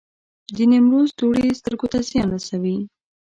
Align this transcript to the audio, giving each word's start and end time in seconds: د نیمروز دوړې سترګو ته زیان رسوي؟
د 0.55 0.57
نیمروز 0.71 1.09
دوړې 1.19 1.57
سترګو 1.59 1.87
ته 1.91 1.99
زیان 2.09 2.27
رسوي؟ 2.35 2.77